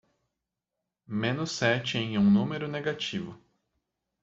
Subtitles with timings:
[1.05, 3.39] Menos sete em um número negativo.